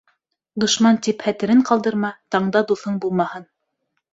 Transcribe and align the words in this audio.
Дошман 0.63 0.97
тип 1.07 1.21
хәтерен 1.27 1.61
ҡалдырма: 1.71 2.11
таңда 2.37 2.65
дуҫың 2.73 2.99
булмаһын. 3.05 3.47